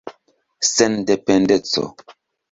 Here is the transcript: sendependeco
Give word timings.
sendependeco 0.73 1.83